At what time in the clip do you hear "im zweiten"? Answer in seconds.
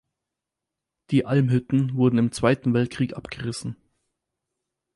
2.17-2.73